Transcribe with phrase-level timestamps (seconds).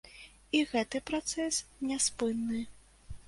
[0.59, 1.59] І гэты працэс
[1.91, 2.65] няспынны.